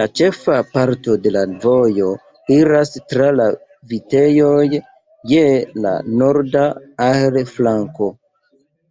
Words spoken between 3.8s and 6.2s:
vitejoj je la